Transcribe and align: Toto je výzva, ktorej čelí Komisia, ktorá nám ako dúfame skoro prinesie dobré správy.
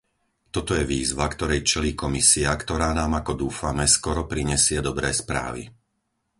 Toto 0.55 0.71
je 0.77 0.81
výzva, 0.93 1.25
ktorej 1.33 1.59
čelí 1.69 1.91
Komisia, 2.03 2.51
ktorá 2.63 2.89
nám 2.99 3.11
ako 3.21 3.31
dúfame 3.45 3.85
skoro 3.95 4.21
prinesie 4.31 4.79
dobré 4.87 5.09
správy. 5.21 5.61